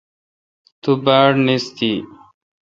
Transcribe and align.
تو۔ 0.81 0.91
باڑنیستی 1.05 1.91